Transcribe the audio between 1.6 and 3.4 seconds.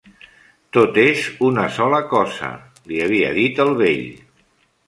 sola cosa", li havia